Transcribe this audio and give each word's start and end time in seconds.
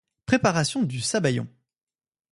Préparation 0.25 0.81
du 0.87 0.99
sabayon. 0.99 1.47